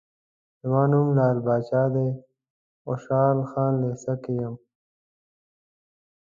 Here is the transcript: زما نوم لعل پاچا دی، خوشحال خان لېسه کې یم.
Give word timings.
زما 0.61 0.83
نوم 0.91 1.07
لعل 1.17 1.37
پاچا 1.45 1.83
دی، 1.93 2.07
خوشحال 2.83 3.37
خان 3.49 3.73
لېسه 3.81 4.13
کې 4.23 4.33
یم. 4.41 4.55